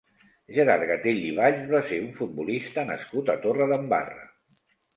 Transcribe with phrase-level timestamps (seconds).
[0.55, 4.29] Gerard Gatell i Valls va ser un futbolista nascut a Torredembarra.